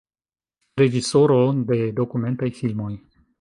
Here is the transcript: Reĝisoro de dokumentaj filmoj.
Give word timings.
Reĝisoro 0.81 1.35
de 1.73 1.79
dokumentaj 2.01 2.51
filmoj. 2.63 2.91